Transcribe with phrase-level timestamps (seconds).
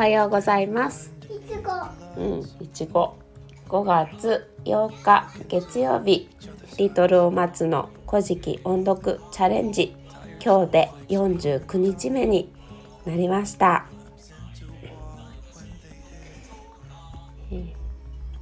[0.00, 1.12] はようございます。
[1.28, 1.72] いちご
[2.16, 3.18] うん、いちご。
[3.68, 6.26] 5月8日月曜日、
[6.78, 9.94] リトルお松の古事記音読チャレンジ。
[10.42, 12.50] 今日で49日目に
[13.04, 13.84] なりました。
[17.52, 17.66] えー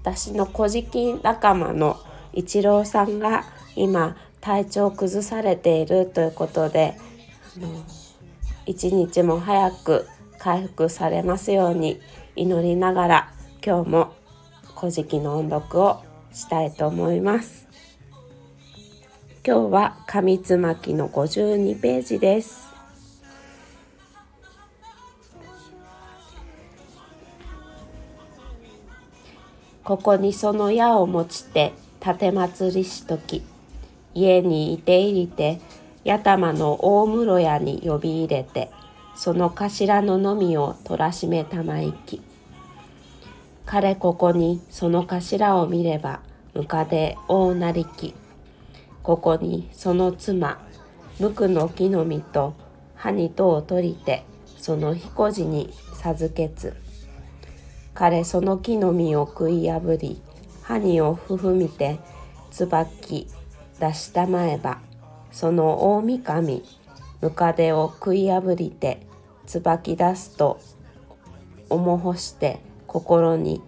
[0.05, 1.99] 私の古事記仲間の
[2.33, 3.43] 一郎さんが
[3.75, 6.95] 今体調を崩されているということで、
[8.65, 10.07] 一日も早く
[10.39, 12.01] 回復されますように
[12.37, 13.33] 祈りながら
[13.65, 14.15] 今日も
[14.77, 16.03] 古事記の音読を
[16.33, 17.67] したいと思います。
[19.45, 22.69] 今日は紙つまきの52ページです。
[29.83, 31.73] ここにその矢を持ちて
[32.07, 33.43] 立祭りしとき
[34.13, 35.61] 家にいて入りて
[36.05, 38.71] 八玉の大室屋に呼び入れて
[39.19, 42.23] その頭ののみを取らしめたまいき。
[43.67, 46.21] 彼ここにその頭を見れば
[46.55, 48.15] ムカデ大なりき。
[49.03, 50.61] ここにその妻
[51.19, 52.55] 無垢の木の実と
[52.95, 54.23] 歯にとを取りて
[54.57, 56.77] その彦路に授けつ。
[57.95, 60.23] 彼その木の実を食い破り
[60.63, 61.99] 歯にをふふみて
[62.53, 63.27] 椿
[63.81, 64.79] 出したまえば
[65.33, 66.63] その大神
[67.21, 69.08] ムカデを食い破りて
[69.49, 70.61] 椿出すと
[71.71, 73.63] 思ほして心に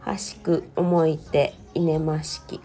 [0.00, 2.60] はしく思いていねましき。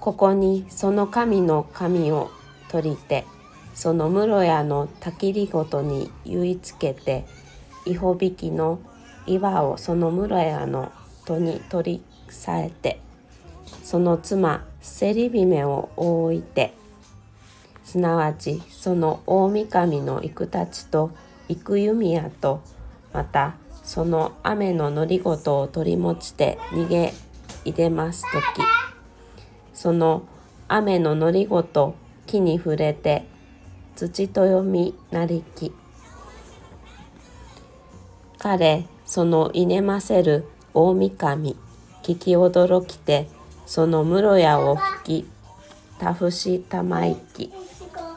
[0.00, 2.30] ここにその神の神を
[2.68, 3.24] 取りて
[3.74, 7.24] その室屋のたきりごとに結いつけて
[7.86, 8.80] いほびきの
[9.26, 10.92] 岩をその室屋の
[11.24, 13.00] 戸に取りさえて
[13.82, 16.74] その妻せり姫を置いて
[17.90, 21.10] すなわちその大御神の幾たちと
[21.48, 22.62] 幾弓矢と
[23.12, 27.12] またその雨ののりごとを取り持ちて逃げ
[27.64, 28.64] いでますとき
[29.74, 30.22] その
[30.68, 31.96] 雨ののりごと
[32.26, 33.24] 木に触れて
[33.96, 35.72] 土と読みなりき
[38.38, 41.56] 彼そのいねませる大御神
[42.04, 43.26] 聞き驚きて
[43.66, 45.28] その室屋を吹き
[45.98, 47.52] たふしたまいき。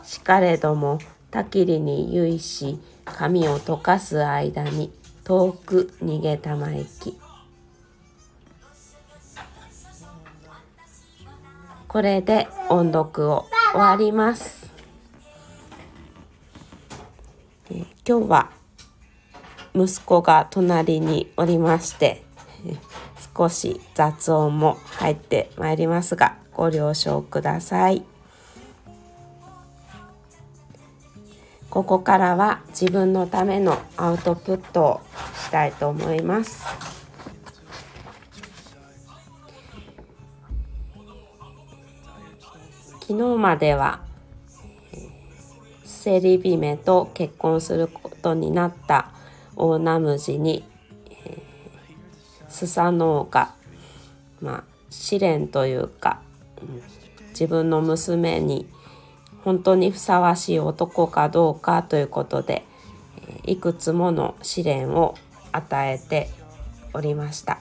[0.03, 0.99] しかれども
[1.31, 4.91] たきりにゆいし髪を溶かす間に
[5.23, 7.17] 遠く逃げたまいき。
[11.87, 14.67] これで音読を終わります、
[17.69, 18.49] えー今日は
[19.75, 22.23] 息子が隣におりまして
[23.35, 28.03] 少し雑音も入ってまいりますがご了承ください。
[31.73, 35.01] ここからは自分のためのアウトプットを
[35.43, 36.67] したいと思います。
[43.01, 44.01] 昨日までは
[45.83, 49.09] セリビメと結婚することになった
[49.55, 50.63] 大ナムジに、
[51.09, 53.55] えースサノオが、
[54.41, 56.21] まあ、試練というか、
[56.61, 56.83] うん
[57.31, 58.67] 自分の娘に
[59.43, 62.65] 本当にふさわしい男かどうかということで、
[63.43, 65.15] いくつもの試練を
[65.51, 66.29] 与えて
[66.93, 67.59] おりました。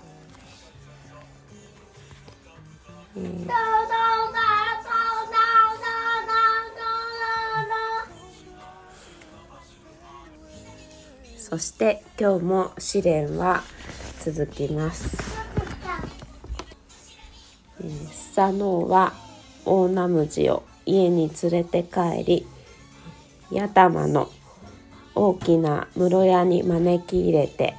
[11.37, 13.63] そして今日も試練は
[14.21, 15.19] 続きます。
[17.81, 19.13] えースサノオは
[19.67, 22.47] 大ナムジを家に連れて帰り
[23.53, 24.31] 八玉の
[25.15, 27.75] 大きな室屋に招き入れて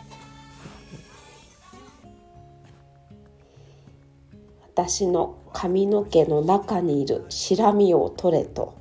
[4.73, 8.75] 私の髪の毛の中にいるシラミを取れと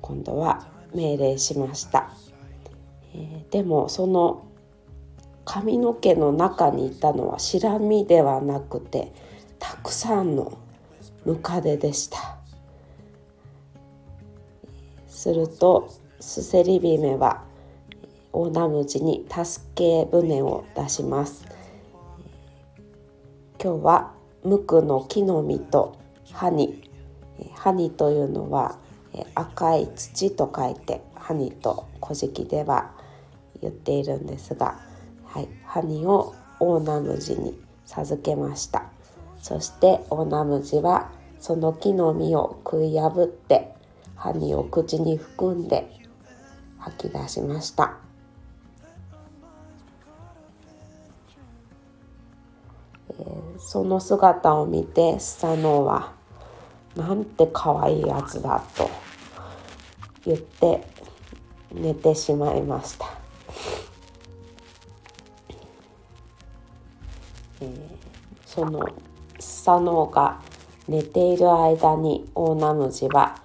[0.00, 2.10] 今度は命令しました。
[3.14, 4.46] えーでもその
[5.44, 9.12] 髪の毛の中にいたのはシラミではなくて
[9.58, 10.58] たくさんの
[11.26, 12.38] ムカデでした
[15.22, 15.88] すると
[16.18, 17.44] スセリビメは
[18.32, 21.46] 大ナムジに助け舟を出します。
[23.62, 25.96] 今日は無垢の木の実と
[26.32, 26.82] ハニ。
[27.38, 28.80] えーハニというのは
[29.14, 32.90] え赤い土と書いてハニと古事記では
[33.60, 34.80] 言っているんですが、
[35.24, 38.86] はい、ハニを大ナムジに授けました。
[39.40, 43.71] そして大ナムジはその木の実を食い破って
[44.22, 45.90] ハニを口に含んで
[46.78, 47.96] 吐き出しました。
[53.58, 56.12] その姿を見てスサノオは
[56.94, 58.88] 「なんて可愛いやつだ」と
[60.24, 60.86] 言って
[61.72, 63.06] 寝てしまいました。
[67.60, 67.78] えー、
[68.46, 68.86] その
[69.40, 70.40] スサノオが
[70.86, 73.41] 寝ている間にオオナムジは、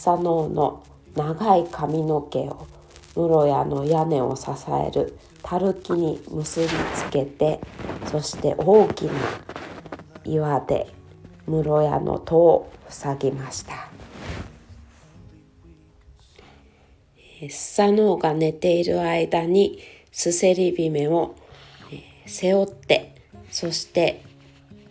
[0.00, 0.82] えー、スサノオの
[1.14, 2.66] 長い髪の毛を
[3.14, 4.46] 室屋の屋根を支
[4.88, 7.60] えるたるきに結びつけて
[8.06, 9.12] そして大きな
[10.24, 10.86] 岩で
[11.46, 13.90] 室屋の戸を塞ぎました。
[17.48, 19.78] スサノオが寝ている間に
[20.12, 21.36] スセリ姫を
[22.26, 23.14] 背負って
[23.50, 24.22] そして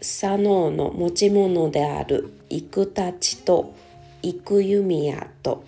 [0.01, 3.75] スサノオの持ち物である幾たちと
[4.21, 5.63] 幾弓矢と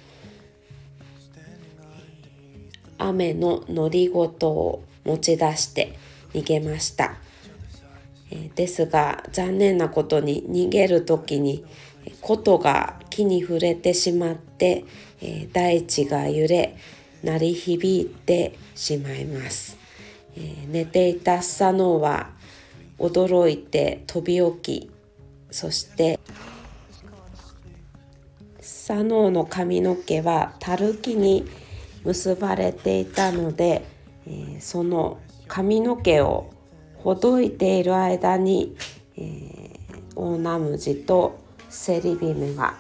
[2.98, 5.98] 雨ののりごとを持ち出して
[6.34, 7.16] 逃げました。
[8.30, 11.66] えですが残念なことに逃げる時に
[12.22, 14.86] 琴が木に触れてしまって
[15.22, 16.78] え大地が揺れ
[17.24, 19.78] 鳴り響いてしまいます。
[20.38, 22.30] え寝ていたスサノオは
[23.00, 24.92] 驚いて飛び起き
[25.50, 26.20] そして
[28.84, 31.46] サノオの髪の毛はたるきに
[32.04, 33.86] 結ばれていたので、
[34.26, 36.50] えー、その髪の毛を
[36.96, 38.76] ほどいている間に、
[39.18, 39.80] えー、
[40.16, 41.40] オオナムジと
[41.70, 42.74] セリビメは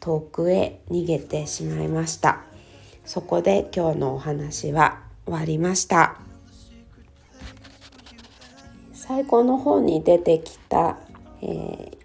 [0.00, 2.42] 遠くへ逃げてしまいました。
[3.06, 6.18] そこで今日のお話は終わりました。
[8.92, 10.98] 最後の方に出てきた、
[11.40, 11.96] えー、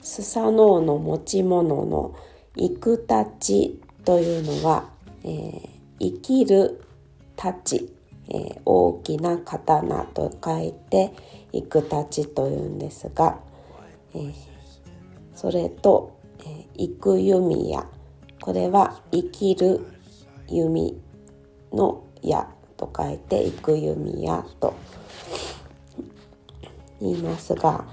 [0.00, 2.16] スサノオの持ち物の
[2.56, 4.96] 「イクタチ」というのは
[5.28, 5.68] えー、
[5.98, 6.80] 生きる
[7.36, 7.82] 太刀、
[8.28, 11.12] えー、大きな刀と書いて
[11.52, 13.40] 幾太刀というんですが、
[14.14, 14.32] えー、
[15.34, 17.86] それと、えー、幾弓矢。
[18.40, 19.84] これは生きる
[20.48, 20.96] 弓
[21.72, 24.74] の矢と書いて幾弓矢と
[27.00, 27.84] 言いますが、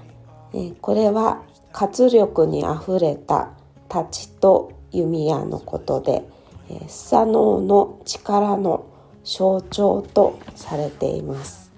[0.54, 3.54] えー、これは活力にあふれた
[4.02, 6.24] 太刀と弓矢のことで
[6.70, 8.86] え、スサノオの力の
[9.24, 11.72] 象徴とされています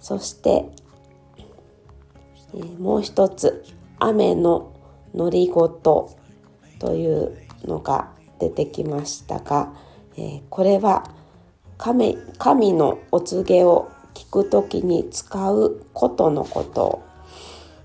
[0.00, 0.66] そして、
[2.54, 3.64] えー、もう一つ
[3.98, 4.72] 雨の
[5.14, 6.16] のりごと
[6.78, 9.74] というのが出てきましたが、
[10.16, 11.10] えー、これは
[11.76, 17.02] 神神のお告げを聞くときに使うことのことを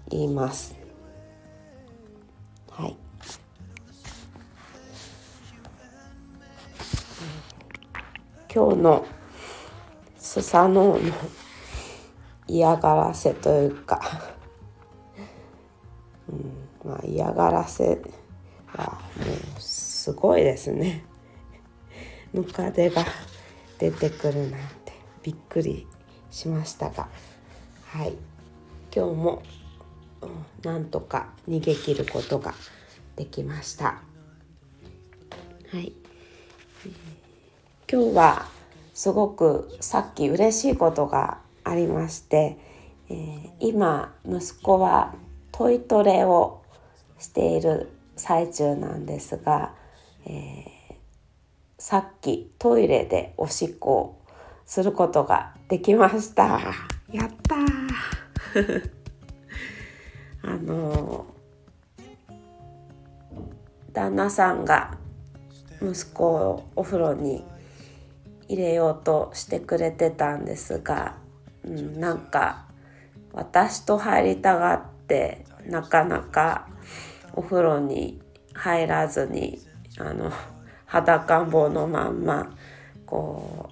[0.09, 0.74] 言います。
[8.55, 9.05] 今日の
[10.17, 11.11] スサノオの
[12.47, 13.99] 嫌がらせというか、
[16.29, 16.31] う
[16.87, 18.01] ん、まあ嫌がらせ
[18.67, 19.25] はも
[19.57, 21.03] うすごいですね。
[22.31, 23.03] ムカデが
[23.77, 25.85] 出てくるなんてびっくり
[26.31, 27.09] しましたが
[27.87, 28.13] はい
[28.95, 29.43] 今日も、
[30.21, 30.29] うん、
[30.63, 32.53] なんとか逃げ切ることが
[33.17, 34.01] できました。
[35.71, 35.91] はい
[37.87, 38.47] 今日は
[38.95, 42.57] すごくさっき嬉しいことがありまして、
[43.09, 45.13] えー、今息子は
[45.51, 46.63] トイトレを
[47.19, 49.75] している最中なんですが、
[50.25, 50.95] えー、
[51.77, 54.21] さっきトイレでおしっこを
[54.65, 56.59] することができました。
[57.13, 57.55] やった
[60.49, 61.27] あの
[63.93, 64.97] 旦那さんが
[65.79, 67.43] 息子をお風呂に
[68.47, 71.17] 入れようとしてくれてたんですが、
[71.63, 72.65] うん、なんか
[73.33, 76.67] 私と入りたがってなかなか
[77.33, 78.21] お風呂に
[78.53, 79.59] 入らずに
[79.97, 80.31] あの
[80.85, 82.55] 裸ん坊のまんま
[83.05, 83.69] こ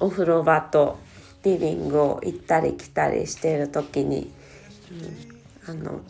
[0.00, 0.98] うお風呂場と
[1.42, 4.30] リビングを行ったり来たりしている時に、
[5.66, 6.00] うん、あの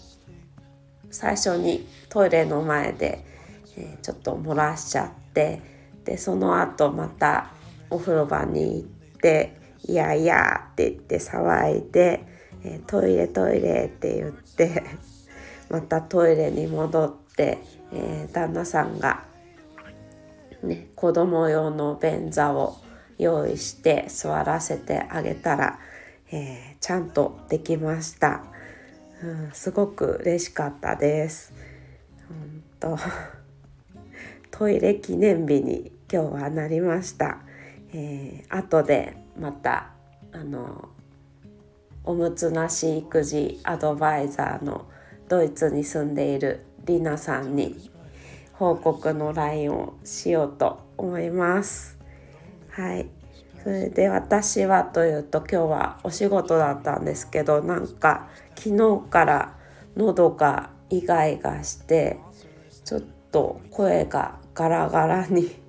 [1.11, 3.25] 最初にトイレの前で、
[3.77, 5.74] えー、ちょっと漏らしちゃって。
[6.05, 7.51] でその後また
[7.91, 8.87] お風呂場に行っ
[9.21, 9.57] て
[9.87, 12.25] 「いやいや」って言って騒いで
[12.65, 14.83] 「え、トイレトイレ」って言って
[15.71, 17.59] またトイレに戻って、
[17.93, 19.25] えー、旦那さんが、
[20.63, 22.77] ね、子供用の便座を
[23.19, 25.79] 用意して座らせてあげたら、
[26.31, 28.43] えー、ちゃんとできました、
[29.23, 29.51] うん。
[29.53, 31.53] すごく嬉しかったです。
[32.31, 32.99] うんと
[34.51, 37.39] トイレ記念日に今日はなりました。
[37.93, 39.91] えー、後でまた
[40.31, 40.89] あの
[42.05, 44.87] おむつなし育児アドバイザーの
[45.29, 47.91] ドイツに住んでいるりなさんに
[48.53, 51.99] 報告の LINE をしようと思います。
[52.71, 53.09] はい。
[53.65, 59.59] それで私はというと今日はお仕事だったんですけどなんか昨日から
[59.97, 62.21] 喉がイガイガして
[62.85, 63.03] ちょっ
[63.33, 65.64] と声がガラガラに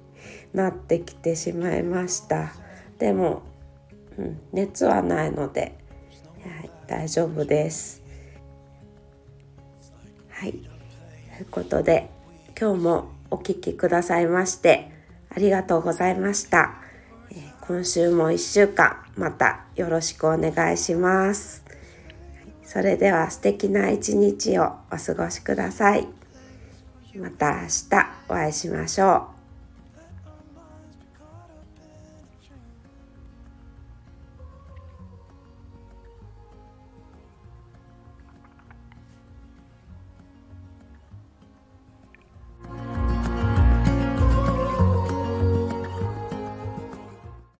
[0.55, 2.53] なってきてしまいました
[2.99, 3.43] でも、
[4.17, 5.77] うん、熱はないので、
[6.43, 8.01] はい、大丈夫です
[10.29, 10.61] はいとい
[11.41, 12.09] うことで
[12.59, 14.91] 今日もお聴きくださいまして
[15.29, 16.75] ありがとうございました、
[17.31, 21.65] えー、今週も1週間またよろしくお願いします
[22.65, 26.07] それでは素敵な一日をお過ごしください。
[27.15, 29.34] また明日お会いしましょう。